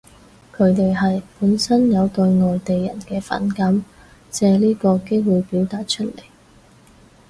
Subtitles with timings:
[0.51, 3.85] 佢哋係，本身有對外地人嘅反感，
[4.31, 6.23] 借呢個機會表達出嚟